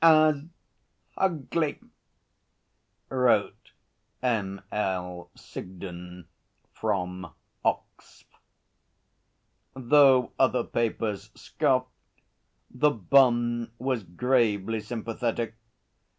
[0.03, 0.41] _as
[1.15, 1.79] Hugly,'
[3.09, 3.71] wrote
[4.23, 5.29] M.L.
[5.35, 6.25] Sigden
[6.73, 7.31] from
[7.63, 8.25] Oxf.
[9.75, 11.91] Though other papers scoffed,
[12.71, 15.53] The Bun was gravely sympathetic.